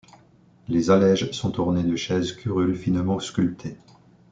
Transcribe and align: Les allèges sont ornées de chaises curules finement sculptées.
Les 0.67 0.89
allèges 0.89 1.29
sont 1.29 1.59
ornées 1.59 1.83
de 1.83 1.95
chaises 1.95 2.31
curules 2.31 2.75
finement 2.75 3.19
sculptées. 3.19 3.77